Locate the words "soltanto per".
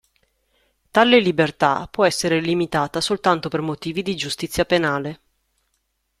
2.99-3.61